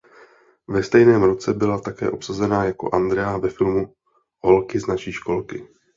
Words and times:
Ve 0.67 0.83
stejném 0.83 1.23
roce 1.23 1.53
byla 1.53 1.79
také 1.81 2.09
obsazena 2.09 2.63
jako 2.65 2.89
Andrea 2.95 3.37
ve 3.37 3.49
filmu 3.49 3.93
Holky 4.39 4.79
z 4.79 4.85
naší 4.87 5.11
školky.. 5.11 5.67